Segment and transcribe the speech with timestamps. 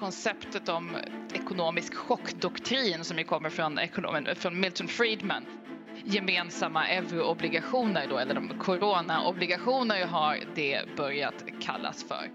[0.00, 0.96] konceptet om
[1.32, 3.78] ekonomisk chockdoktrin som ju kommer från,
[4.36, 5.44] från Milton Friedman
[6.04, 12.30] gemensamma euroobligationer då, eller de coronaobligationer har det börjat kallas för.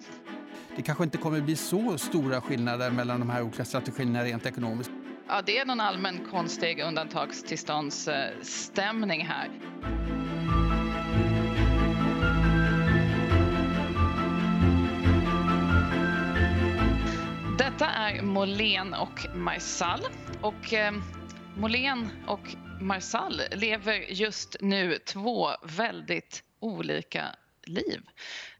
[0.75, 4.91] Det kanske inte kommer bli så stora skillnader mellan de här olika strategierna rent ekonomiskt.
[5.27, 9.49] Ja, det är någon allmän konstig undantagstillståndsstämning här.
[17.75, 20.01] Detta är Molén och Marsall.
[20.41, 20.93] Och eh,
[21.57, 28.01] Molén och Marsall lever just nu två väldigt olika liv.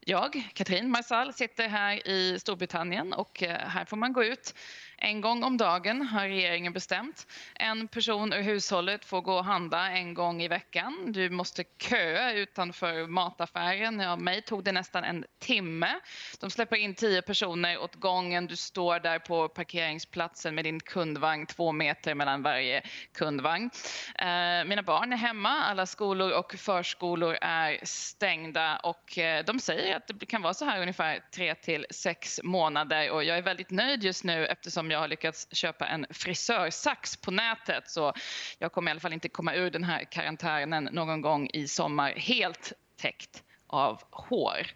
[0.00, 4.54] Jag, Katrin Marsall, sitter här i Storbritannien och eh, här får man gå ut
[4.98, 7.26] en gång om dagen har regeringen bestämt.
[7.54, 11.12] En person ur hushållet får gå och handla en gång i veckan.
[11.12, 14.00] Du måste köa utanför mataffären.
[14.00, 16.00] Ja, mig tog det nästan en timme.
[16.40, 18.46] De släpper in tio personer åt gången.
[18.46, 22.82] Du står där på parkeringsplatsen med din kundvagn, två meter mellan varje
[23.14, 23.70] kundvagn.
[24.18, 25.50] Eh, mina barn är hemma.
[25.50, 30.64] Alla skolor och förskolor är stängda och eh, de säger att det kan vara så
[30.64, 34.90] här ungefär tre till sex månader och jag är väldigt nöjd just nu eftersom som
[34.90, 38.12] jag har lyckats köpa en frisörsax på nätet så
[38.58, 42.12] jag kommer i alla fall inte komma ur den här karantänen någon gång i sommar
[42.12, 44.66] helt täckt av hår.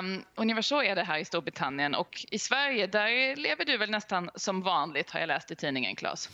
[0.00, 3.90] Um, ungefär så är det här i Storbritannien och i Sverige där lever du väl
[3.90, 6.28] nästan som vanligt har jag läst i tidningen Claes?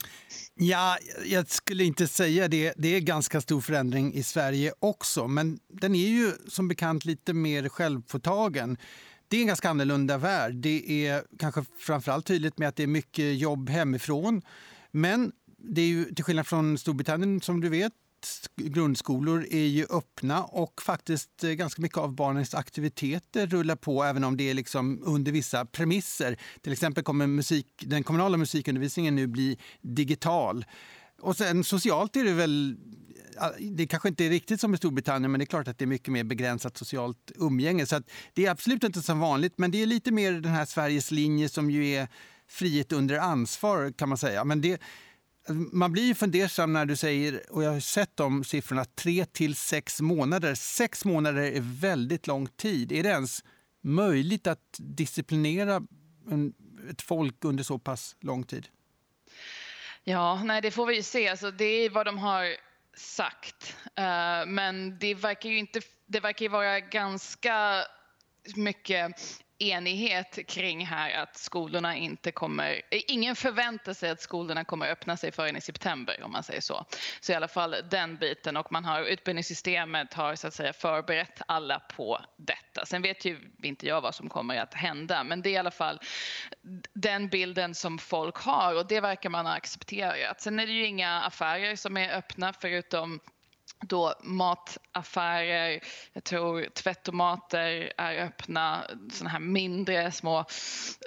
[0.54, 2.74] Ja, jag skulle inte säga det.
[2.76, 7.32] Det är ganska stor förändring i Sverige också men den är ju som bekant lite
[7.32, 8.76] mer självpåtagen
[9.34, 10.54] det är en ganska annorlunda värld.
[10.54, 14.42] Det är kanske framförallt tydligt med att det är mycket jobb hemifrån.
[14.90, 17.92] Men det är ju till skillnad från Storbritannien som du vet
[18.56, 24.24] grundskolor är ju öppna och faktiskt eh, ganska mycket av barnens aktiviteter rullar på även
[24.24, 26.36] om det är liksom under vissa premisser.
[26.60, 30.64] Till exempel kommer musik, den kommunala musikundervisningen nu bli digital.
[31.20, 32.76] Och sen socialt är det väl
[33.60, 35.86] det kanske inte är riktigt som i Storbritannien men det är klart att det är
[35.86, 37.86] mycket mer begränsat socialt umgänge.
[37.86, 38.02] Så
[38.34, 41.48] det är absolut inte som vanligt men det är lite mer den här Sveriges linje
[41.48, 42.08] som ju är
[42.48, 44.44] frihet under ansvar kan man säga.
[44.44, 44.80] Men det,
[45.72, 49.54] man blir ju fundersam när du säger, och jag har sett de siffrorna, tre till
[49.54, 50.54] sex månader.
[50.54, 52.92] Sex månader är väldigt lång tid.
[52.92, 53.44] Är det ens
[53.82, 55.82] möjligt att disciplinera
[56.90, 58.68] ett folk under så pass lång tid?
[60.06, 61.28] Ja, nej det får vi ju se.
[61.28, 62.56] Alltså, det är vad de har
[62.96, 63.76] sagt.
[63.98, 67.84] Uh, men det verkar ju inte, det verkar ju vara ganska
[68.56, 69.16] mycket
[69.58, 75.32] enighet kring här att skolorna inte kommer, ingen förväntar sig att skolorna kommer öppna sig
[75.32, 76.86] förrän i september om man säger så.
[77.20, 81.42] Så i alla fall den biten och man har, utbildningssystemet har så att säga förberett
[81.48, 82.86] alla på detta.
[82.86, 85.70] Sen vet ju inte jag vad som kommer att hända men det är i alla
[85.70, 86.00] fall
[86.92, 90.40] den bilden som folk har och det verkar man ha accepterat.
[90.40, 93.20] Sen är det ju inga affärer som är öppna förutom
[93.86, 95.80] då mataffärer,
[96.12, 100.44] jag tror tvättomater är öppna, sådana här mindre små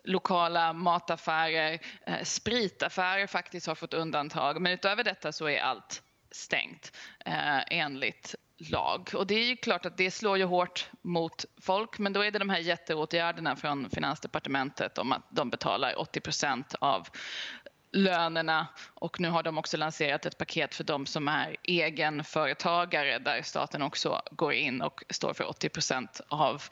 [0.04, 1.80] lokala mataffärer.
[2.06, 6.02] Eh, spritaffärer faktiskt har fått undantag men utöver detta så är allt
[6.32, 6.92] stängt
[7.26, 9.10] eh, enligt lag.
[9.14, 12.32] Och det är ju klart att det slår ju hårt mot folk men då är
[12.32, 17.08] det de här jätteåtgärderna från Finansdepartementet om att de betalar 80 procent av
[17.97, 23.41] lönerna och nu har de också lanserat ett paket för de som är egenföretagare där
[23.41, 26.63] staten också går in och står för 80 procent av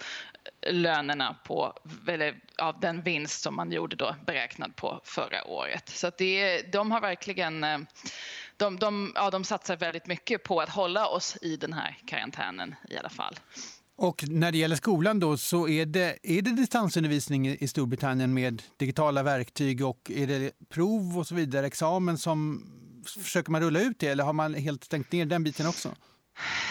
[0.67, 1.73] lönerna på,
[2.07, 5.89] eller av den vinst som man gjorde då beräknad på förra året.
[5.89, 7.79] Så att det, de har verkligen eh,
[8.57, 12.75] de, de, ja, de satsar väldigt mycket på att hålla oss i den här karantänen
[12.89, 13.35] i alla fall.
[13.97, 18.61] Och när det gäller skolan då så är det, är det distansundervisning i Storbritannien med
[18.77, 22.65] digitala verktyg och är det prov och så vidare, examen som
[23.05, 25.89] försöker man rulla ut det eller har man helt stängt ner den biten också?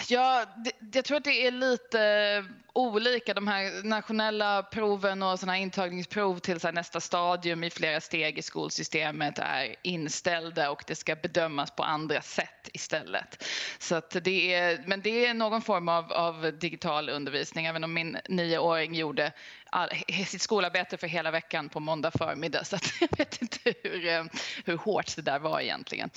[0.09, 3.33] Ja, det, jag tror att det är lite olika.
[3.33, 8.41] De här nationella proven och såna intagningsprov till så nästa stadium i flera steg i
[8.41, 13.43] skolsystemet är inställda och det ska bedömas på andra sätt istället.
[13.79, 18.17] Så det är, men det är någon form av, av digital undervisning, även om min
[18.29, 19.31] nioåring gjorde
[19.69, 19.89] all,
[20.27, 22.63] sitt skolarbete för hela veckan på måndag förmiddag.
[22.63, 24.23] Så jag vet inte hur, eh,
[24.65, 26.09] hur hårt det där var egentligen.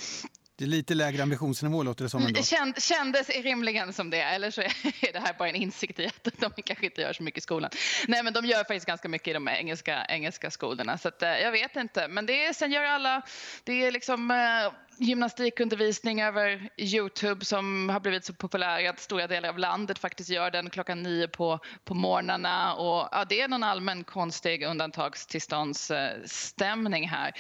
[0.59, 2.43] Det är lite lägre ambitionsnivå låter det som ändå.
[2.43, 4.61] Känd, kändes rimligen som det, eller så
[5.01, 7.41] är det här bara en insikt i att de kanske inte gör så mycket i
[7.41, 7.71] skolan.
[8.09, 11.29] Nej men de gör faktiskt ganska mycket i de engelska, engelska skolorna så att, eh,
[11.29, 12.09] jag vet inte.
[12.09, 13.23] Men det är, sen gör alla,
[13.65, 19.49] det är liksom eh, gymnastikundervisning över Youtube som har blivit så populär att stora delar
[19.49, 22.75] av landet faktiskt gör den klockan nio på, på morgnarna.
[22.75, 27.33] Och, ja, det är någon allmän konstig undantagstillståndsstämning här.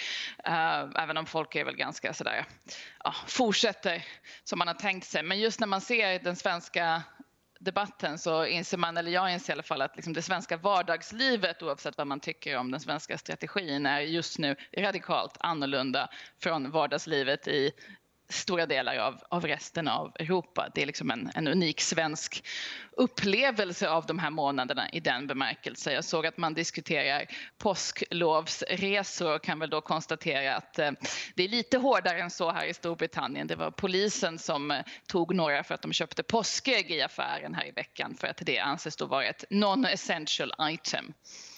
[0.48, 2.44] Uh, även om folk är väl ganska sådär,
[3.04, 4.04] ja, fortsätter
[4.44, 5.22] som man har tänkt sig.
[5.22, 7.02] Men just när man ser den svenska
[7.58, 11.62] debatten så inser man, eller jag inser i alla fall, att liksom det svenska vardagslivet
[11.62, 16.08] oavsett vad man tycker om den svenska strategin är just nu radikalt annorlunda
[16.42, 17.70] från vardagslivet i
[18.28, 20.68] stora delar av, av resten av Europa.
[20.74, 22.44] Det är liksom en, en unik svensk
[22.92, 25.92] upplevelse av de här månaderna i den bemärkelsen.
[25.92, 27.26] Jag såg att man diskuterar
[27.58, 30.90] påsklovsresor och kan väl då konstatera att eh,
[31.34, 33.46] det är lite hårdare än så här i Storbritannien.
[33.46, 37.66] Det var polisen som eh, tog några för att de köpte påskägg i affären här
[37.66, 41.12] i veckan för att det anses då vara ett non-essential item.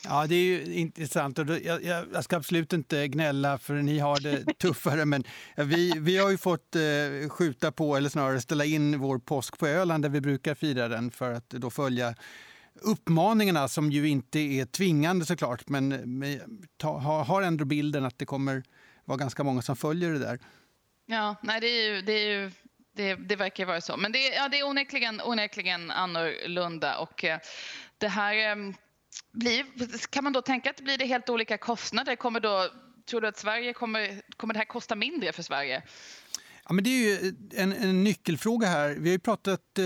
[0.05, 1.39] Ja, det är ju intressant.
[1.39, 5.25] Och jag, jag, ska absolut inte gnälla för ni har det tuffare men
[5.57, 9.67] vi, vi har ju fått eh, skjuta på, eller snarare ställa in vår påsk på
[9.67, 12.15] Öland där vi brukar fira den för att då följa
[12.75, 18.63] uppmaningarna som ju inte är tvingande såklart men ta, har ändå bilden att det kommer
[19.05, 20.39] vara ganska många som följer det där.
[21.07, 22.51] Ja, nej det är ju, det är ju
[22.93, 23.97] det, det, verkar vara så.
[23.97, 26.99] Men det, ja, det är onekligen, onekligen annorlunda.
[26.99, 27.39] Och eh,
[27.99, 28.75] det här ehm,
[29.33, 32.17] blir, kan man då tänka att det blir det helt olika kostnader?
[32.17, 32.69] Kommer då,
[33.11, 35.83] tror du att Sverige kommer, kommer det här kosta mindre för Sverige?
[36.65, 38.91] Ja, men det är ju en, en nyckelfråga här.
[38.91, 39.85] Vi har ju pratat eh,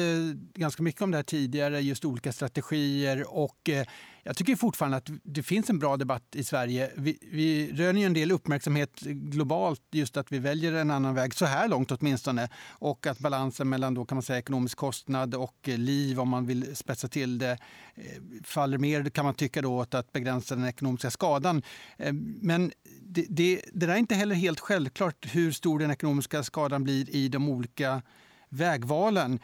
[0.54, 3.36] ganska mycket om det här tidigare, just olika strategier.
[3.36, 3.86] och eh,
[4.26, 6.90] jag tycker fortfarande att det finns en bra debatt i Sverige.
[6.96, 11.44] Vi, vi röner en del uppmärksamhet globalt just att vi väljer en annan väg, så
[11.44, 12.48] här långt åtminstone.
[12.68, 16.46] Och att balansen mellan då kan man säga ekonomisk kostnad och eh, liv, om man
[16.46, 17.58] vill spetsa till det,
[17.94, 18.02] eh,
[18.44, 21.62] faller mer kan man tycka då åt att begränsa den ekonomiska skadan.
[21.96, 26.84] Eh, men det, det, det är inte heller helt självklart hur stor den ekonomiska skadan
[26.84, 28.02] blir i de olika
[28.48, 29.40] vägvalen.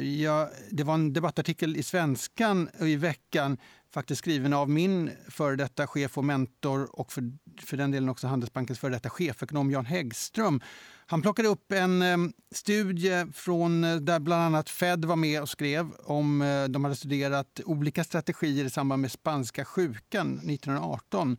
[0.00, 3.58] Ja, det var en debattartikel i Svenskan i veckan
[3.94, 7.22] faktiskt skriven av min före detta chef och mentor och för,
[7.62, 10.60] för den delen också Handelsbankens före detta chefekonom Jan Häggström.
[11.06, 12.16] Han plockade upp en eh,
[12.54, 16.96] studie från eh, där bland annat Fed var med och skrev om eh, de hade
[16.96, 21.36] studerat olika strategier i samband med spanska sjukan 1918.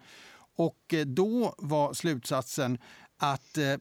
[0.55, 2.77] Och eh, då var slutsatsen
[3.23, 3.75] att eh,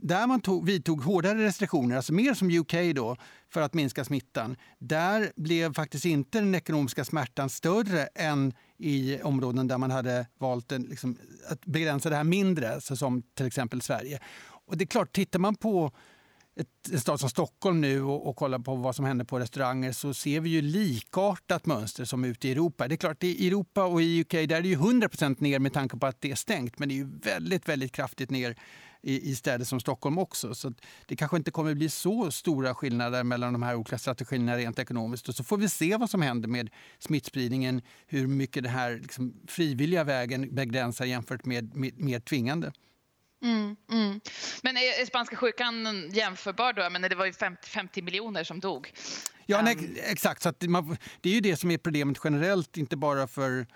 [0.00, 3.16] där man tog, vidtog hårdare restriktioner, alltså mer som UK då,
[3.52, 9.68] för att minska smittan, där blev faktiskt inte den ekonomiska smärtan större än i områden
[9.68, 11.18] där man hade valt en, liksom,
[11.48, 14.20] att begränsa det här mindre, så som till exempel Sverige.
[14.66, 15.92] Och det är klart, tittar man på
[16.58, 19.92] ett, en stad som Stockholm nu och, och kollar på vad som händer på restauranger
[19.92, 22.88] så ser vi ju likartat mönster som ute i Europa.
[22.88, 25.08] Det är klart, i Europa och i UK där är det ju 100
[25.38, 28.30] ner med tanke på att det är stängt, men det är ju väldigt, väldigt kraftigt
[28.30, 28.56] ner
[29.02, 30.54] i, i städer som Stockholm också.
[30.54, 30.72] Så
[31.06, 35.28] det kanske inte kommer bli så stora skillnader mellan de här olika strategierna rent ekonomiskt.
[35.28, 39.34] Och så får vi se vad som händer med smittspridningen, hur mycket den här liksom,
[39.46, 42.72] frivilliga vägen begränsar jämfört med, med mer tvingande.
[43.42, 43.76] Mm,
[44.82, 46.90] är, spanska sjukan jämförbar då?
[46.90, 48.92] Men det var ju 50, 50 miljoner som dog.
[49.46, 49.96] Ja, nej, um.
[50.04, 50.42] exakt.
[50.42, 53.66] Så man, det är ju det som är problemet generellt, inte bara för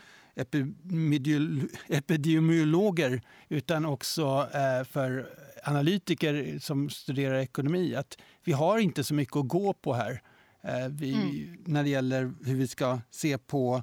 [1.88, 5.26] epidemiologer utan också eh, för
[5.64, 7.94] analytiker som studerar ekonomi.
[7.94, 10.22] Att vi har inte så mycket att gå på här
[10.62, 11.62] eh, vi, mm.
[11.64, 13.82] när det gäller hur vi ska se på,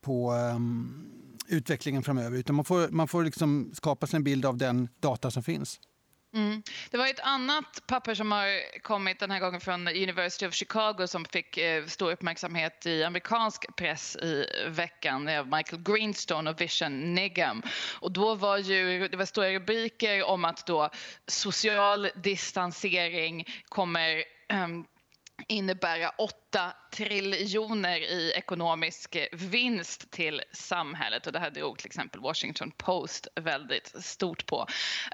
[0.00, 1.18] på um,
[1.48, 2.38] utvecklingen framöver.
[2.38, 5.80] Utan man får, man får liksom skapa sig en bild av den data som finns.
[6.34, 6.62] Mm.
[6.90, 11.06] Det var ett annat papper som har kommit den här gången från University of Chicago
[11.06, 15.24] som fick eh, stor uppmärksamhet i amerikansk press i veckan.
[15.24, 17.62] Det är Michael Greenstone och Vision Nigam.
[18.00, 20.90] Och då var ju, det var stora rubriker om att då
[21.26, 24.16] social distansering kommer
[24.48, 24.68] eh,
[25.46, 26.34] innebära 8
[26.90, 31.26] triljoner i ekonomisk vinst till samhället.
[31.26, 34.66] Och det här drog till exempel Washington Post väldigt stort på.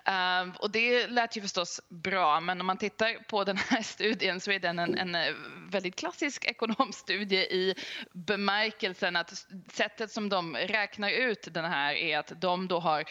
[0.04, 4.40] Ehm, och det lät ju förstås bra, men om man tittar på den här studien
[4.40, 5.34] så är den en, en eh,
[5.70, 7.74] väldigt klassisk ekonomstudie i
[8.12, 13.04] bemärkelsen att sättet som de räknar ut den här är att de då har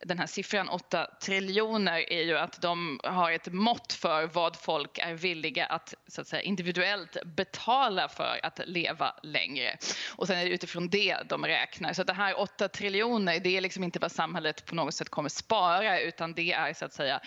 [0.00, 4.98] den här siffran 8 triljoner är ju att de har ett mått för vad folk
[4.98, 7.69] är villiga att, så att säga, individuellt betala
[8.08, 9.76] för att leva längre.
[10.16, 11.92] Och sen är det utifrån det de räknar.
[11.92, 15.28] Så det här 8 triljoner, det är liksom inte vad samhället på något sätt kommer
[15.28, 17.20] spara utan det är så att säga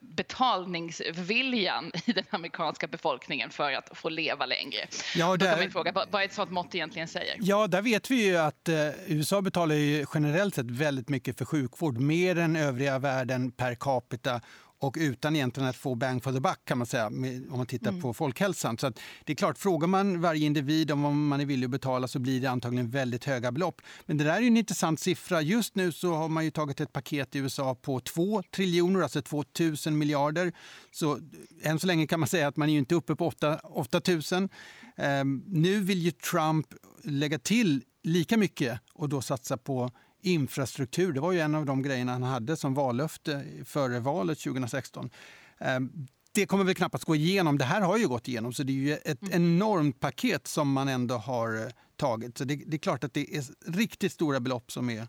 [0.00, 4.86] betalningsviljan i den amerikanska befolkningen för att få leva längre.
[5.16, 7.36] Ja, där, Då kommer fråga, vad, ett sådant mått egentligen säger.
[7.40, 8.76] Ja, där vet vi ju att eh,
[9.06, 14.40] USA betalar ju generellt sett väldigt mycket för sjukvård, mer än övriga världen per capita
[14.82, 17.90] och utan egentligen att få bang for the buck kan man säga om man tittar
[17.90, 18.02] mm.
[18.02, 18.78] på folkhälsan.
[18.78, 18.92] Så
[19.24, 22.18] det är klart, frågar man varje individ om vad man är villig att betala så
[22.18, 23.82] blir det antagligen väldigt höga belopp.
[24.06, 25.42] Men det där är en intressant siffra.
[25.42, 29.22] Just nu så har man ju tagit ett paket i USA på 2 triljoner, alltså
[29.22, 29.44] 2
[29.86, 30.52] 000 miljarder.
[30.90, 31.18] Så
[31.62, 34.00] än så länge kan man säga att man är inte uppe på 8, 8
[34.32, 34.48] 000.
[34.96, 36.66] Um, nu vill ju Trump
[37.04, 39.90] lägga till lika mycket och då satsa på
[40.22, 41.12] infrastruktur.
[41.12, 45.10] Det var ju en av de grejerna han hade som vallöfte före valet 2016.
[45.58, 47.58] Ehm, det kommer väl knappast gå igenom.
[47.58, 49.34] Det här har ju gått igenom så det är ju ett mm.
[49.34, 52.38] enormt paket som man ändå har eh, tagit.
[52.38, 55.08] Så det, det är klart att det är riktigt stora belopp som är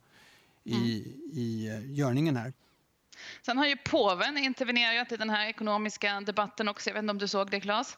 [0.64, 1.32] i, mm.
[1.34, 2.54] i eh, görningen här.
[3.46, 6.90] Sen har ju påven intervenerat i den här ekonomiska debatten också.
[6.90, 7.98] Jag vet inte om du såg det, Claes?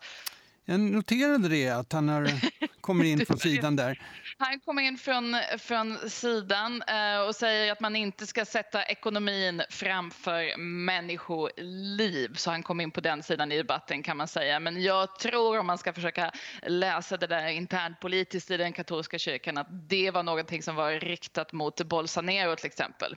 [0.68, 2.32] Jag noterade det, att han har,
[2.82, 4.02] kommer in från sidan där.
[4.38, 9.62] Han kommer in från, från sidan eh, och säger att man inte ska sätta ekonomin
[9.70, 12.34] framför människoliv.
[12.36, 14.60] Så han kom in på den sidan i debatten kan man säga.
[14.60, 16.32] Men jag tror om man ska försöka
[16.64, 21.54] läsa det där internpolitiskt i den katolska kyrkan att det var någonting som var riktat
[21.54, 23.16] mot Bolsonaro till exempel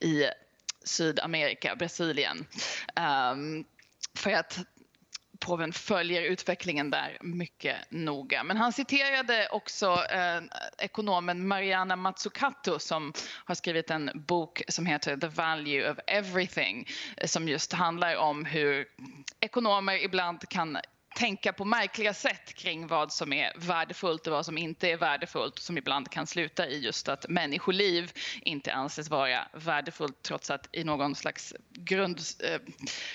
[0.00, 0.24] i
[0.84, 2.46] Sydamerika, Brasilien.
[3.32, 3.64] Um,
[4.14, 4.58] för att
[5.40, 8.44] påven följer utvecklingen där mycket noga.
[8.44, 10.40] Men han citerade också eh,
[10.78, 13.12] ekonomen Mariana Mazzucato som
[13.44, 18.44] har skrivit en bok som heter The Value of Everything eh, som just handlar om
[18.44, 18.86] hur
[19.40, 20.78] ekonomer ibland kan
[21.16, 25.58] tänka på märkliga sätt kring vad som är värdefullt och vad som inte är värdefullt
[25.58, 28.12] som ibland kan sluta i just att människoliv
[28.42, 32.60] inte anses vara värdefullt trots att i någon slags grund, eh,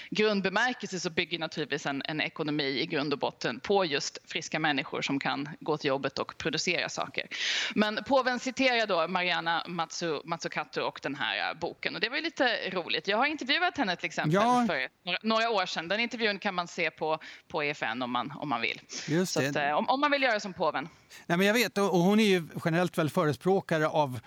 [0.09, 5.01] grundbemärkelse så bygger naturligtvis en, en, ekonomi i grund och botten på just friska människor
[5.01, 7.27] som kan gå till jobbet och producera saker.
[7.75, 12.15] Men påven citerar då Mariana Matsu, Mazzucato och den här eh, boken och det var
[12.15, 13.07] ju lite roligt.
[13.07, 14.65] Jag har intervjuat henne till exempel ja.
[14.67, 15.87] för några, några år sedan.
[15.87, 18.81] Den intervjun kan man se på, på EFN sen om man, om man vill.
[19.07, 20.89] Just att, eh, om, om, man vill göra som påven.
[21.25, 24.19] Nej, men jag vet, och hon är ju generellt väl förespråkare av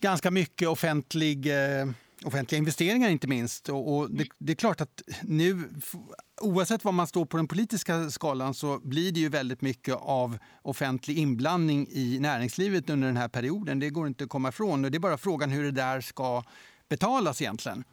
[0.00, 1.86] ganska mycket offentlig, eh,
[2.24, 3.68] offentliga investeringar inte minst.
[3.68, 5.70] Och, och det, det, är klart att nu,
[6.40, 10.38] oavsett var man står på den politiska skalan så blir det ju väldigt mycket av
[10.62, 13.78] offentlig inblandning i näringslivet under den här perioden.
[13.78, 14.84] Det går inte att komma ifrån.
[14.84, 16.42] Och det är bara frågan hur det där ska
[16.88, 17.84] betalas egentligen.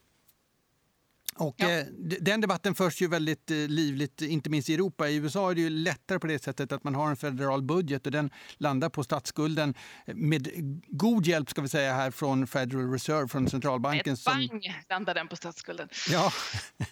[1.40, 1.70] Och, ja.
[1.70, 1.86] eh,
[2.22, 5.10] den debatten förs ju väldigt eh, livligt, inte minst i Europa.
[5.10, 8.06] I USA är det ju lättare på det sättet att man har en federal budget
[8.06, 9.74] och den landar på statsskulden
[10.06, 10.50] med
[10.88, 14.14] god hjälp ska vi säga här från Federal Reserve, från centralbanken.
[14.14, 14.74] Ett bang som...
[14.90, 15.90] landar den på statsskulden.
[16.12, 16.32] Ja.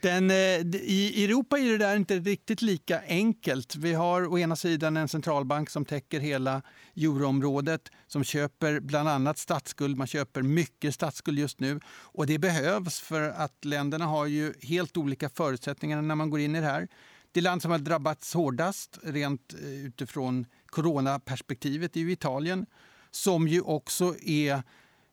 [0.00, 0.36] Den, eh,
[0.82, 3.76] I Europa är det där inte riktigt lika enkelt.
[3.76, 6.62] Vi har å ena sidan en centralbank som täcker hela
[6.96, 9.96] euroområdet som köper bland annat statsskuld.
[9.96, 14.96] Man köper mycket statsskuld just nu och det behövs för att länderna har ju helt
[14.96, 16.88] olika förutsättningar när man går in i det här.
[17.32, 22.66] Det land som har drabbats hårdast rent eh, utifrån coronaperspektivet är ju Italien
[23.10, 24.62] som ju också är,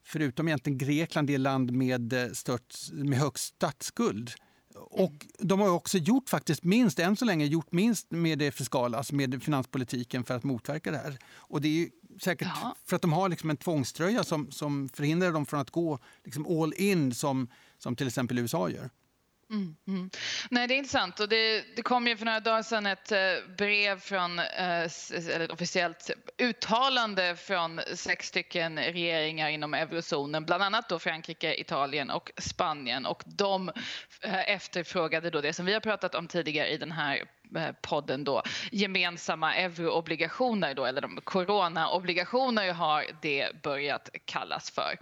[0.04, 4.32] förutom egentligen Grekland, det land med, eh, stört, med högst statsskuld.
[4.76, 8.98] Och de har också gjort faktiskt minst, än så länge, gjort minst med det fiskala,
[8.98, 11.18] alltså med finanspolitiken för att motverka det här.
[11.36, 12.76] Och det är säkert ja.
[12.86, 16.62] för att de har liksom en tvångströja som, som förhindrar dem från att gå liksom
[16.62, 18.90] all in som, som till exempel USA gör.
[19.54, 20.10] Mm, mm.
[20.50, 21.20] Nej, det är intressant.
[21.20, 23.20] Och det, det kom ju för några dagar sedan ett eh,
[23.58, 24.46] brev från, eh,
[25.12, 32.10] eller ett officiellt uttalande från sex stycken regeringar inom eurozonen, bland annat då Frankrike, Italien
[32.10, 33.06] och Spanien.
[33.06, 33.70] Och de
[34.22, 37.24] eh, efterfrågade då det som vi har pratat om tidigare i den här
[37.82, 44.98] podden då, gemensamma euroobligationer då, eller de coronaobligationer har det börjat kallas för.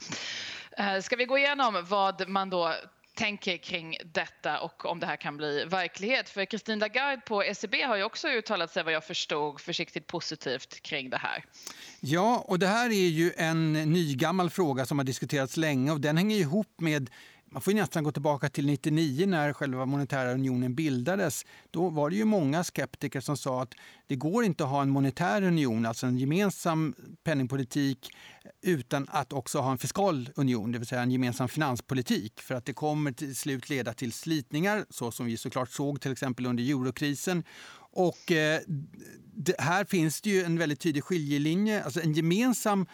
[1.01, 2.75] Ska vi gå igenom vad man då
[3.22, 6.30] tänker kring detta och om det här kan bli verklighet.
[6.30, 10.82] För Christine Lagarde på ECB har ju också uttalat sig vad jag förstod försiktigt positivt
[10.82, 11.46] kring det här.
[12.00, 16.18] Ja, och det här är ju en nygammal fråga som har diskuterats länge och den
[16.18, 17.10] hänger ihop med
[17.51, 21.46] man får nästan gå tillbaka till 99 när själva monetära unionen bildades.
[21.72, 23.74] Då var det ju många skeptiker som sa att
[24.08, 28.10] det går inte att ha en monetär union, alltså en gemensam penningpolitik
[28.62, 32.41] utan att också ha en fiskal union, det vill säga en gemensam finanspolitik.
[32.41, 36.12] För att det kommer till slut leda till slitningar, så som vi såklart såg till
[36.12, 37.43] exempel under eurokrisen.
[37.93, 38.62] Och eh,
[39.58, 41.84] här finns det ju en väldigt tydlig skiljelinje.
[41.84, 42.86] Alltså en gemensam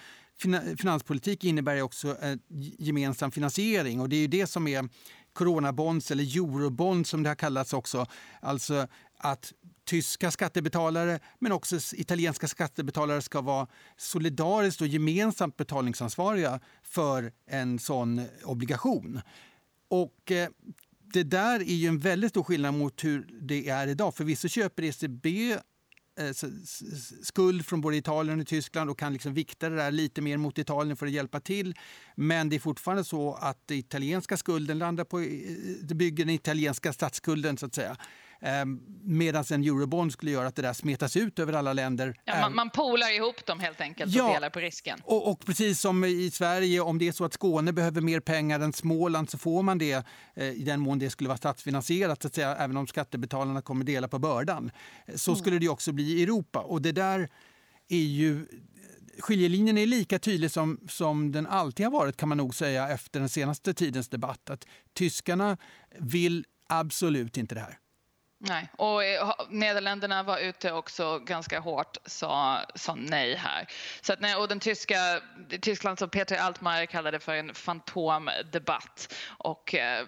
[0.78, 2.38] finanspolitik innebär också eh,
[2.80, 4.90] gemensam finansiering och det är det som är
[5.34, 8.06] coronabonds eller eurobonds som det har kallats också.
[8.42, 9.54] Alltså att
[9.86, 13.68] tyska skattebetalare men också italienska skattebetalare ska vara
[13.98, 19.22] solidariskt och gemensamt betalningsansvariga för en sån obligation.
[19.90, 20.50] Och eh,
[21.14, 24.16] det där är ju en väldigt stor skillnad mot hur det är idag.
[24.16, 25.58] Förvisso köper ECB
[26.18, 26.32] Eh,
[27.24, 30.58] skuld från både Italien och Tyskland och kan liksom vikta det där lite mer mot
[30.58, 31.76] Italien för att hjälpa till.
[32.16, 36.94] Men det är fortfarande så att den italienska skulden landar på, eh, bygger den italienska
[36.94, 37.98] statsskulden så att säga.
[38.42, 42.16] Ehm, Medan en eurobond skulle göra att det där smetas ut över alla länder.
[42.26, 45.00] Ja, man, man polar ihop dem helt enkelt ja, och delar på risken.
[45.04, 48.60] Och, och, precis som i Sverige, om det är så att Skåne behöver mer pengar
[48.60, 52.28] än Småland så får man det eh, i den mån det skulle vara statsfinansierat, så
[52.28, 54.72] att säga, även om skattebetalarna kommer dela på bördan.
[55.16, 55.40] Så mm.
[55.40, 56.60] skulle det också bli i Europa.
[56.60, 57.30] Och det där
[57.90, 58.46] är ju
[59.20, 63.20] skiljelinjen är lika tydlig som, som den alltid har varit kan man nog säga efter
[63.20, 64.50] den senaste tidens debatt.
[64.50, 65.58] Att tyskarna
[66.00, 67.78] vill absolut inte det här.
[68.40, 73.68] Nej, och eh, Nederländerna var ute också ganska hårt, sa, sa nej här.
[74.02, 75.22] Så att, och den tyska,
[75.62, 79.14] Tyskland som Peter Altmaier kallade för en fantomdebatt.
[79.38, 80.08] Och, eh,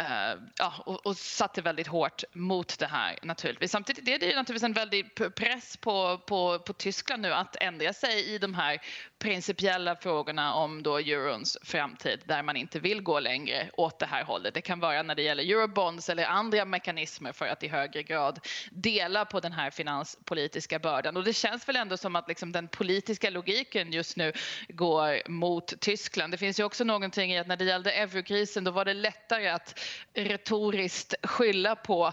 [0.00, 3.70] Uh, ja, och, och, satte väldigt hårt mot det här naturligtvis.
[3.70, 7.92] Samtidigt är det ju naturligtvis en väldig press på, på, på Tyskland nu att ändra
[7.92, 8.82] sig i de här
[9.24, 14.24] principiella frågorna om då eurons framtid där man inte vill gå längre åt det här
[14.24, 14.54] hållet.
[14.54, 18.40] Det kan vara när det gäller eurobonds eller andra mekanismer för att i högre grad
[18.70, 21.16] dela på den här finanspolitiska bördan.
[21.16, 24.32] Och det känns väl ändå som att liksom den politiska logiken just nu
[24.68, 26.32] går mot Tyskland.
[26.32, 29.48] Det finns ju också någonting i att när det gällde eurokrisen då var det lättare
[29.48, 29.80] att
[30.14, 32.12] retoriskt skylla på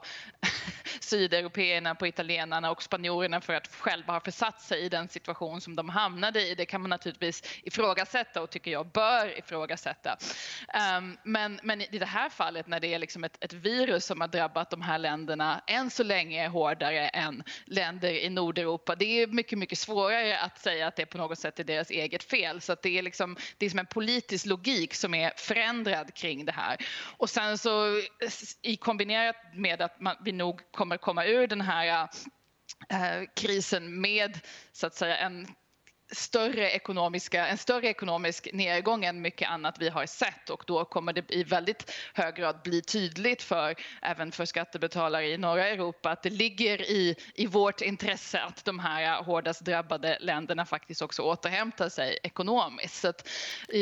[1.00, 5.75] sydeuropeerna, på italienarna och spanjorerna för att själva ha försatt sig i den situation som
[5.75, 6.55] de hamnade i.
[6.55, 10.17] Det kan man naturligtvis ifrågasätta och tycker jag bör ifrågasätta.
[10.98, 14.21] Um, men, men i det här fallet när det är liksom ett, ett virus som
[14.21, 18.95] har drabbat de här länderna än så länge hårdare än länder i Nordeuropa.
[18.95, 22.24] Det är mycket, mycket svårare att säga att det på något sätt är deras eget
[22.24, 22.62] fel.
[22.62, 26.45] Så att det är liksom, det är som en politisk logik som är förändrad kring
[26.45, 26.77] det här.
[27.17, 28.01] Och sen så
[28.62, 32.09] i kombinerat med att man, vi nog kommer komma ur den här
[32.89, 34.39] eh, krisen med
[34.71, 35.47] så att säga en
[36.11, 41.13] större ekonomiska, en större ekonomisk nedgång än mycket annat vi har sett och då kommer
[41.13, 46.24] det i väldigt hög grad bli tydligt för även för skattebetalare i norra Europa att
[46.24, 51.89] det ligger i, i vårt intresse att de här hårdast drabbade länderna faktiskt också återhämtar
[51.89, 53.01] sig ekonomiskt.
[53.01, 53.27] Så att,
[53.69, 53.79] eh,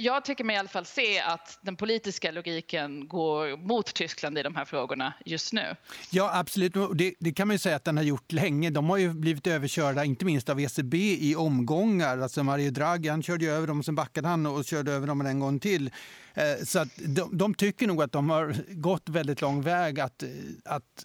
[0.00, 4.42] jag tycker mig i alla fall se att den politiska logiken går mot Tyskland i
[4.42, 5.76] de här frågorna just nu.
[6.10, 6.74] Ja, absolut.
[6.94, 8.70] Det, det kan man ju säga att den har gjort länge.
[8.70, 12.18] De har ju blivit överkörda, inte minst av ECB i omgångar omgångar.
[12.18, 15.40] Alltså Mario Draghi han körde över dem, sen backade han och körde över dem en
[15.40, 15.90] gång till.
[16.34, 20.24] Eh, så att de, de, tycker nog att de har gått väldigt lång väg att,
[20.64, 21.04] att,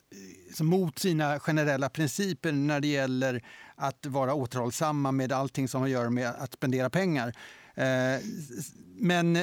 [0.62, 3.43] mot sina generella principer när det gäller
[3.76, 7.34] att vara återhållsamma med allting som har att göra med att spendera pengar.
[7.75, 8.19] Eh,
[8.95, 9.38] men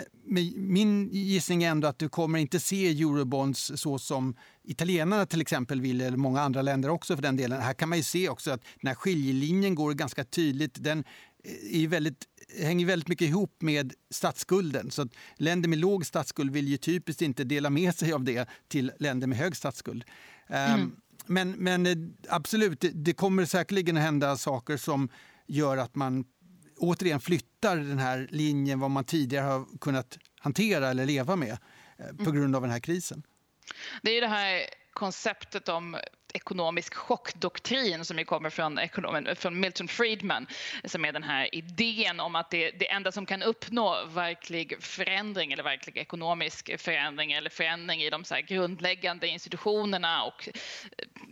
[0.56, 5.80] min gissning är ändå att du kommer inte se eurobonds så som italienarna till exempel
[5.80, 7.60] vill, eller många andra länder också för den delen.
[7.60, 10.84] Här kan man ju se också att den här skiljelinjen går ganska tydligt.
[10.84, 11.04] Den
[11.70, 12.24] är väldigt,
[12.60, 14.90] hänger väldigt mycket ihop med statsskulden.
[14.90, 18.92] Så länder med låg statsskuld vill ju typiskt inte dela med sig av det till
[18.98, 20.04] länder med hög statsskuld.
[20.48, 20.96] Ehm, mm.
[21.26, 21.96] Men, men eh,
[22.28, 25.08] absolut, det, det kommer säkerligen att hända saker som
[25.46, 26.24] gör att man
[26.78, 31.58] återigen flyttar den här linjen vad man tidigare har kunnat hantera eller leva med
[31.98, 32.36] eh, på mm.
[32.36, 33.22] grund av den här krisen.
[34.02, 34.62] Det är det här
[34.92, 35.96] konceptet om
[36.34, 38.80] ekonomisk chockdoktrin som ju kommer från,
[39.36, 40.46] från Milton Friedman
[40.84, 45.52] som är den här idén om att det, det enda som kan uppnå verklig förändring
[45.52, 50.54] eller verklig ekonomisk förändring eller förändring i de så grundläggande institutionerna och eh,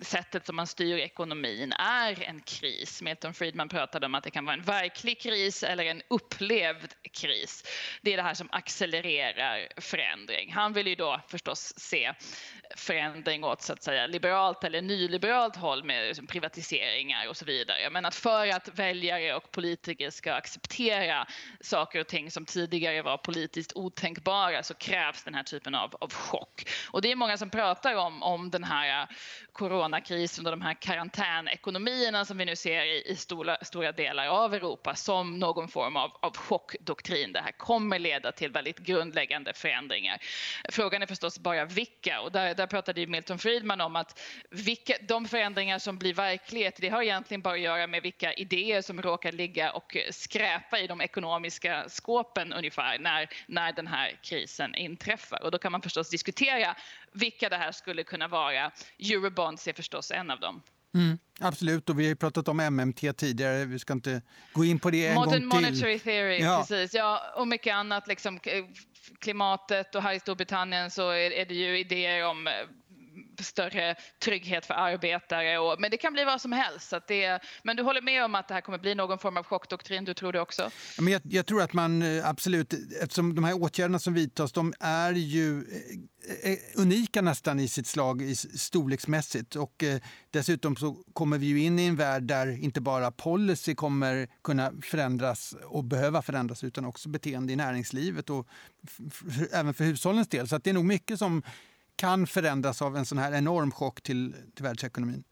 [0.02, 3.02] sättet som man styr ekonomin är en kris.
[3.02, 7.64] Milton Friedman pratade om att det kan vara en verklig kris eller en upplevd kris.
[8.02, 10.52] Det är det här som accelererar förändring.
[10.52, 12.12] Han vill ju då förstås se
[12.76, 17.90] förändring åt så att säga liberalt eller nyliberalt håll med liksom privatiseringar och så vidare.
[17.90, 21.26] Men att för att väljare och politiker ska acceptera
[21.61, 26.12] saker och ting som tidigare var politiskt otänkbara så krävs den här typen av, av
[26.12, 26.68] chock.
[26.90, 29.09] Och det är många som pratar om, om den här äh,
[29.52, 34.54] coronakrisen och de här karantänekonomierna som vi nu ser i, i stora, stora delar av
[34.54, 37.32] Europa som någon form av, av chockdoktrin.
[37.32, 40.18] Det här kommer leda till väldigt grundläggande förändringar.
[40.68, 44.75] Frågan är förstås bara vilka och där, där pratade Milton Friedman om att vilka,
[45.08, 49.02] de förändringar som blir verklighet det har egentligen bara att göra med vilka idéer som
[49.02, 55.42] råkar ligga och skräpa i de ekonomiska skåpen ungefär när, när den här krisen inträffar.
[55.42, 56.76] Och då kan man förstås diskutera
[57.12, 58.70] vilka det här skulle kunna vara.
[58.98, 60.62] Eurobonds är förstås en av dem.
[60.94, 63.64] Mm, absolut, och vi har ju pratat om MMT tidigare.
[63.64, 65.70] Vi ska inte gå in på det en Modern gång till.
[65.70, 66.58] Monetary Theory, Ja.
[66.58, 66.94] precis.
[66.94, 68.06] Ja, och mycket annat.
[68.06, 68.64] Liksom, eh,
[69.20, 72.52] klimatet och här i Storbritannien så är, är det ju idéer om eh,
[73.44, 75.59] större trygghet för arbetare.
[75.59, 76.88] Och, men det kan bli vad som helst.
[76.88, 79.37] Så att det, men du håller med om att det här kommer bli någon form
[79.37, 80.05] av chockdoktrin?
[80.05, 80.70] Du tror det också?
[80.99, 84.75] Men jag, jag tror att man eh, absolut, eftersom de här åtgärderna som vidtas, de
[84.81, 89.57] är ju eh, eh, unika nästan i sitt slag i storleksmässigt.
[89.57, 93.75] Och eh, dessutom så kommer vi ju in i en värld där inte bara policy
[93.75, 98.49] kommer kunna förändras och behöva förändras utan också beteende i näringslivet och
[99.53, 100.49] även för hushållens del.
[100.49, 101.42] Så att det är nog mycket som
[101.96, 105.24] kan förändras av en sån här enorm chock till, till världsekonomin.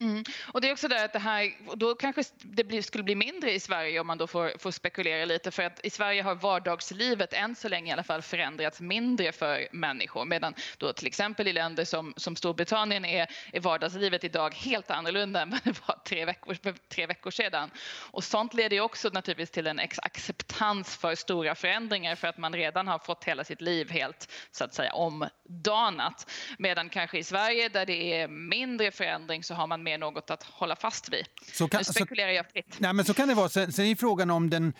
[0.00, 0.24] Mm.
[0.52, 3.52] Och det är också det att det här, då kanske det blir, skulle bli mindre
[3.52, 7.32] i Sverige om man då får, får spekulera lite för att i Sverige har vardagslivet
[7.32, 11.52] än så länge i alla fall förändrats mindre för människor medan då till exempel i
[11.52, 16.24] länder som, som Storbritannien är, är vardagslivet idag helt annorlunda än vad det var tre
[16.24, 17.70] veckor, för tre veckor sedan.
[18.10, 22.52] Och sånt leder ju också naturligtvis till en acceptans för stora förändringar för att man
[22.52, 26.30] redan har fått hela sitt liv helt så att säga omdanat.
[26.58, 30.42] Medan kanske i Sverige där det är mindre förändring så har man mer något att
[30.42, 31.24] hålla fast vid.
[31.52, 32.76] Så kan- nu så- spekulerar jag fritt.
[32.78, 33.48] Nej, men så kan det vara.
[33.48, 34.72] Sen, sen är frågan om den...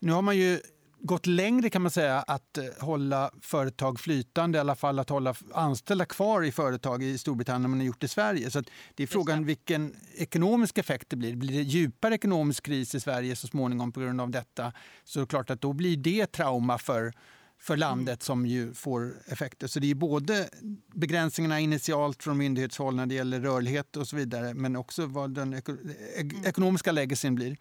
[0.00, 0.60] Nu har man ju
[1.02, 5.34] gått längre kan man säga att eh, hålla företag flytande, i alla fall att hålla
[5.54, 8.50] anställda kvar i företag i Storbritannien än man har gjort i Sverige.
[8.50, 8.62] Så
[8.94, 11.36] det är frågan vilken ekonomisk effekt det blir.
[11.36, 14.72] Blir det djupare ekonomisk kris i Sverige så småningom på grund av detta
[15.04, 17.12] så är det klart att då blir det trauma för
[17.60, 19.66] för landet som ju får effekter.
[19.66, 20.48] Så det är både
[20.94, 25.54] begränsningarna initialt från myndighetshåll när det gäller rörlighet och så vidare men också vad den
[25.54, 25.72] eko
[26.16, 27.56] ek- ekonomiska legacyn blir.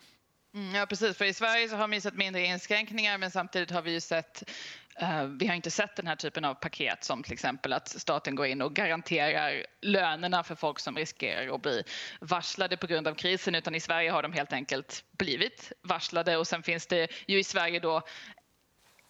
[0.53, 1.17] Mm, ja, precis.
[1.17, 4.43] För i Sverige så har vi sett mindre inskränkningar men samtidigt har vi ju sett
[5.01, 8.35] eh, vi har inte sett den här typen av paket som till exempel att staten
[8.35, 11.83] går in och garanterar lönerna för folk som riskerar att bli
[12.21, 16.47] varslade på grund av krisen utan i Sverige har de helt enkelt blivit varslade och
[16.47, 18.01] sen finns det ju i Sverige då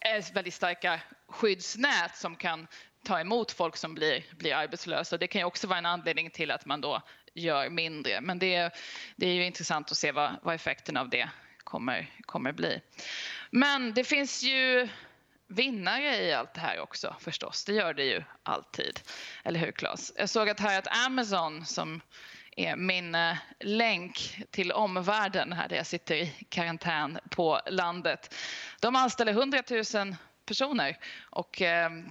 [0.00, 2.66] är väldigt starka skyddsnät som kan
[3.04, 5.16] ta emot folk som blir, blir arbetslösa.
[5.16, 7.02] Det kan ju också vara en anledning till att man då
[7.34, 8.20] gör mindre.
[8.20, 8.74] Men det,
[9.16, 11.30] det är ju intressant att se vad, vad effekten av det
[11.64, 12.80] kommer, kommer bli.
[13.50, 14.88] Men det finns ju
[15.46, 17.64] vinnare i allt det här också förstås.
[17.64, 19.00] Det gör det ju alltid.
[19.44, 20.12] Eller hur Claes?
[20.16, 22.00] Jag såg att här att Amazon som
[22.66, 28.34] är min eh, länk till omvärlden här där jag sitter i karantän på landet.
[28.80, 29.62] De anställer 100
[29.94, 30.96] 000 personer
[31.30, 32.10] och ehm,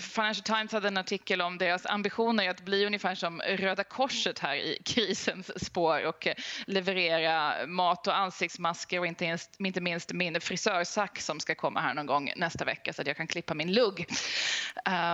[0.00, 4.54] Financial Times hade en artikel om deras ambitioner att bli ungefär som Röda Korset här
[4.54, 6.34] i krisens spår och eh,
[6.66, 11.94] leverera mat och ansiktsmasker och inte minst, inte minst min frisörsack som ska komma här
[11.94, 14.06] någon gång nästa vecka så att jag kan klippa min lugg.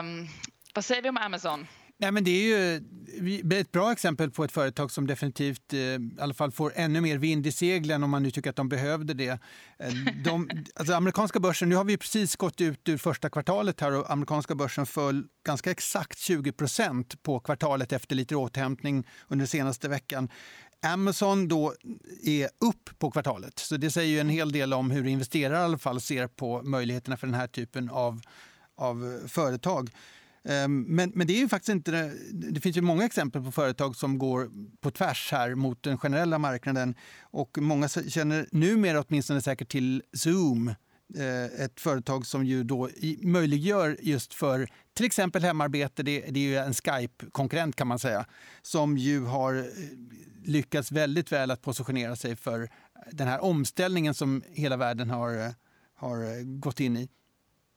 [0.01, 0.29] Um,
[0.75, 1.67] vad säger vi om Amazon?
[1.99, 6.17] Nej, men det är ju ett bra exempel på ett företag som definitivt eh, i
[6.21, 9.15] alla fall får ännu mer vind i seglen om man nu tycker att de behövde
[9.15, 9.41] det.
[9.79, 13.93] Eh, de, alltså amerikanska börsen, nu har vi precis gått ut ur första kvartalet här
[13.93, 19.89] och amerikanska börsen föll ganska exakt 20 procent på kvartalet efter lite återhämtning under senaste
[19.89, 20.29] veckan.
[20.87, 21.75] Amazon då
[22.25, 25.65] är upp på kvartalet, så det säger ju en hel del om hur investerare i
[25.65, 28.21] alla fall ser på möjligheterna för den här typen av,
[28.77, 29.91] av företag.
[30.49, 32.13] Ehm, men, men det är ju faktiskt inte det.
[32.33, 36.39] Det finns ju många exempel på företag som går på tvärs här mot den generella
[36.39, 36.95] marknaden.
[37.21, 40.75] Och många känner numera åtminstone säkert till Zoom.
[41.17, 42.91] Eh, ett företag som ju då
[43.23, 46.03] möjliggör just för till exempel hemarbete.
[46.03, 48.27] Det, det är ju en Skype-konkurrent kan man säga.
[48.63, 49.65] Som ju har eh,
[50.45, 52.69] lyckats väldigt väl att positionera sig för
[53.13, 55.53] den här omställningen som hela världen har, eh,
[55.95, 57.09] har gått in i.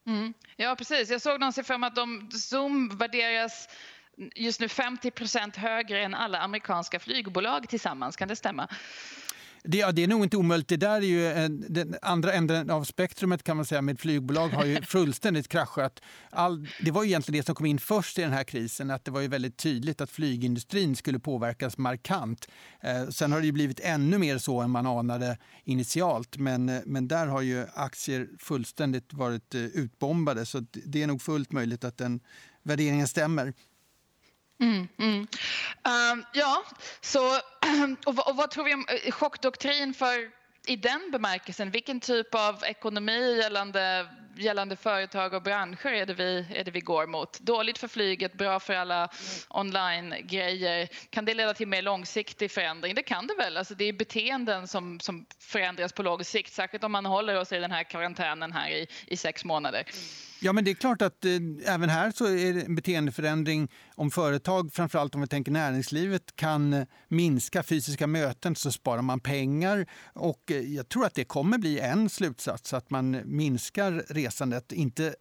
[0.08, 0.34] Mm.
[0.56, 1.10] Ja, precis.
[1.10, 3.70] Jag såg någon siffra om att de, Zoom värderas
[4.36, 8.16] just nu 50% högre än alla amerikanska flygbolag tillsammans.
[8.16, 8.68] Kan det stämma?
[9.70, 10.68] Det, ja, det är nog inte omöjligt.
[10.68, 14.50] Det där är ju en, den andra änden av spektrumet kan man säga med flygbolag
[14.50, 16.00] har ju fullständigt kraschat.
[16.30, 19.06] All, det var ju egentligen det som kom in först i den här krisen, att
[19.06, 22.48] det var ju väldigt tydligt att flygindustrin skulle påverkas markant.
[22.82, 26.82] Eh, sen har det ju blivit ännu mer så än man anade initialt, men, eh,
[26.86, 31.84] men där har ju aktier fullständigt varit eh, utbombade så det är nog fullt möjligt
[31.84, 32.20] att den
[32.64, 33.54] värderingen stämmer.
[34.60, 35.28] Mm, mm.
[36.14, 36.64] Um, ja,
[37.02, 37.36] så
[38.06, 40.32] och, vad- och vad tror vi om eh, chockdoktrin för
[40.68, 41.72] i den bemärkelsen?
[41.72, 46.80] Vilken typ av ekonomi gällande, gällande företag och branscher är det, vi, är det vi
[46.82, 47.40] går mot?
[47.40, 49.10] Dåligt för flyget, bra för alla
[49.50, 50.88] online-grejer.
[51.10, 52.96] Kan det leda till mer långsiktig förändring?
[52.96, 53.58] Det kan det väl.
[53.58, 57.52] Alltså det är beteenden som, som förändras på lång sikt, särskilt om man håller oss
[57.52, 59.84] i den här karantänen här i, i sex månader.
[60.40, 61.32] Ja, men det är klart att eh,
[61.66, 66.74] även här så är det en beteendeförändring om företag, framförallt om vi tänker näringslivet, kan
[66.74, 69.86] eh, minska fysiska möten så sparar man pengar.
[70.14, 75.16] Och eh, jag tror att det kommer bli en slutsats att man minskar resandet, inte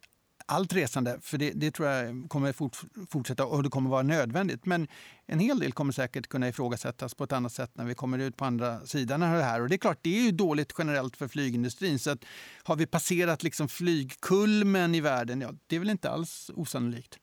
[0.47, 2.77] allt resande, för det, det tror jag kommer fort,
[3.09, 4.65] fortsätta och det kommer vara nödvändigt.
[4.65, 4.87] Men
[5.25, 8.37] en hel del kommer säkert kunna ifrågasättas på ett annat sätt när vi kommer ut
[8.37, 9.61] på andra sidan av det här.
[9.61, 11.99] Och det är klart, det är ju dåligt generellt för flygindustrin.
[11.99, 12.25] Så att
[12.63, 15.41] har vi passerat liksom flygkulmen i världen?
[15.41, 17.19] Ja, det är väl inte alls osannolikt.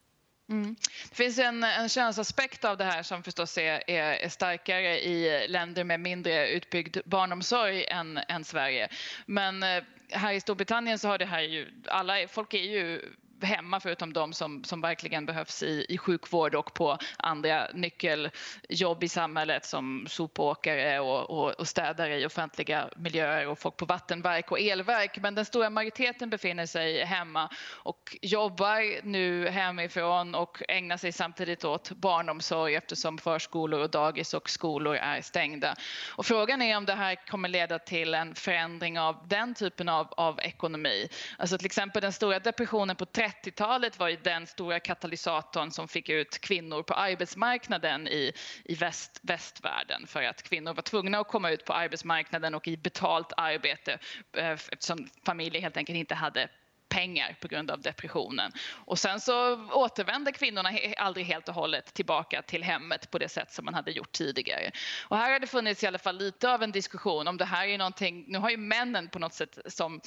[0.48, 0.76] Mm.
[1.10, 5.48] Det finns en, en könsaspekt av det här som förstås är, är, är, starkare i
[5.48, 8.88] länder med mindre utbyggd barnomsorg än, än Sverige.
[9.26, 13.02] Men eh, här i Storbritannien så har det här ju, alla, folk är ju
[13.44, 19.08] hemma förutom de som, som verkligen behövs i, i sjukvård och på andra nyckeljobb i
[19.08, 24.60] samhället som sopåkare och, och, och städare i offentliga miljöer och folk på vattenverk och
[24.60, 25.18] elverk.
[25.18, 31.64] Men den stora majoriteten befinner sig hemma och jobbar nu hemifrån och ägnar sig samtidigt
[31.64, 35.74] åt barnomsorg eftersom förskolor och dagis och skolor är stängda.
[36.08, 40.06] Och frågan är om det här kommer leda till en förändring av den typen av,
[40.16, 41.08] av ekonomi.
[41.38, 45.88] Alltså till exempel den stora depressionen på 30 30-talet var ju den stora katalysatorn som
[45.88, 48.32] fick ut kvinnor på arbetsmarknaden i,
[48.64, 52.76] i väst, västvärlden för att kvinnor var tvungna att komma ut på arbetsmarknaden och i
[52.76, 53.98] betalt arbete
[54.36, 56.48] eh, eftersom familjer helt enkelt inte hade
[56.88, 58.52] pengar på grund av depressionen.
[58.70, 63.52] Och sen så återvände kvinnorna aldrig helt och hållet tillbaka till hemmet på det sätt
[63.52, 64.70] som man hade gjort tidigare.
[65.08, 67.66] Och här har det funnits i alla fall lite av en diskussion om det här
[67.66, 70.00] är någonting, nu har ju männen på något sätt som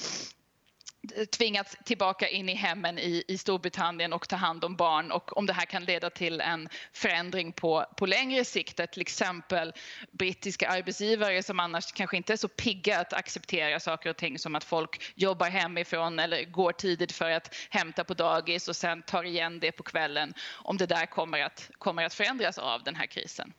[1.30, 5.46] tvingats tillbaka in i hemmen i, i Storbritannien och ta hand om barn och om
[5.46, 8.80] det här kan leda till en förändring på, på längre sikt.
[8.92, 9.72] Till exempel
[10.12, 14.54] brittiska arbetsgivare som annars kanske inte är så pigga att acceptera saker och ting som
[14.54, 19.24] att folk jobbar hemifrån eller går tidigt för att hämta på dagis och sen tar
[19.24, 20.34] igen det på kvällen.
[20.50, 23.52] Om det där kommer att, kommer att förändras av den här krisen.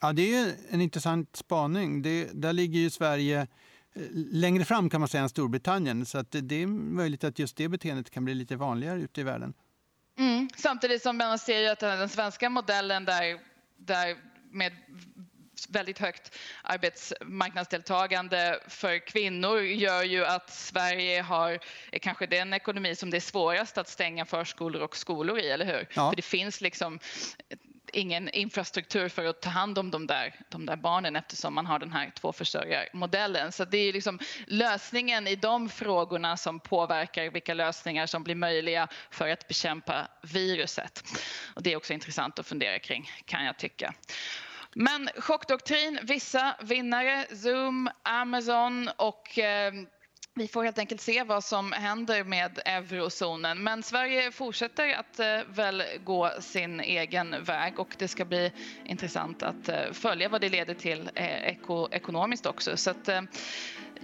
[0.00, 2.02] Ja, det är en intressant spaning.
[2.02, 3.46] Det, där ligger ju Sverige
[4.14, 6.06] längre fram kan man säga än Storbritannien.
[6.06, 9.24] Så att det är möjligt att just det beteendet kan bli lite vanligare ute i
[9.24, 9.54] världen.
[10.18, 10.48] Mm.
[10.56, 13.38] Samtidigt som man ser att den svenska modellen där,
[13.76, 14.16] där
[14.50, 14.72] med
[15.68, 21.58] väldigt högt arbetsmarknadsdeltagande för kvinnor gör ju att Sverige har
[21.92, 25.66] är kanske den ekonomi som det är svårast att stänga förskolor och skolor i, eller
[25.66, 25.88] hur?
[25.94, 26.10] Ja.
[26.10, 26.98] För det finns liksom
[27.92, 31.78] ingen infrastruktur för att ta hand om de där, de där barnen eftersom man har
[31.78, 33.52] den här tvåförsörjarmodellen.
[33.52, 38.88] Så det är liksom lösningen i de frågorna som påverkar vilka lösningar som blir möjliga
[39.10, 41.04] för att bekämpa viruset.
[41.54, 43.94] Och det är också intressant att fundera kring kan jag tycka.
[44.74, 49.72] Men chockdoktrin, vissa vinnare, Zoom, Amazon och eh,
[50.34, 53.62] vi får helt enkelt se vad som händer med eurozonen.
[53.62, 58.52] Men Sverige fortsätter att eh, väl gå sin egen väg och det ska bli
[58.84, 62.76] intressant att eh, följa vad det leder till eh, eko, ekonomiskt också.
[62.76, 63.08] Så att,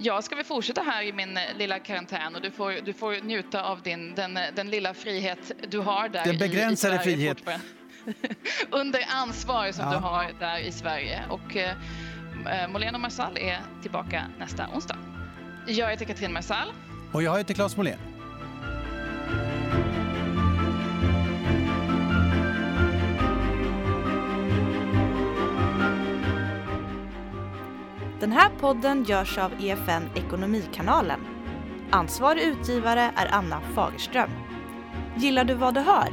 [0.01, 3.63] jag ska väl fortsätta här i min lilla karantän och du får, du får njuta
[3.63, 7.39] av din, den, den lilla frihet du har där Den begränsade i, i frihet.
[8.71, 9.93] Under ansvar som ja.
[9.93, 11.25] du har där i Sverige.
[11.29, 11.75] Och eh,
[12.69, 15.08] Molén och Marsall är tillbaka nästa onsdag.
[15.71, 16.69] Jag heter Katrin Marsall.
[17.13, 17.99] Och jag heter Claes Molén.
[28.21, 31.21] Den här podden görs av EFN Ekonomikanalen.
[31.91, 34.31] Ansvarig utgivare är Anna Fagerström.
[35.17, 36.09] Gillar du vad du hör?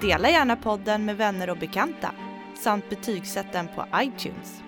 [0.00, 2.10] Dela gärna podden med vänner och bekanta
[2.54, 4.62] samt betygsätt den på iTunes.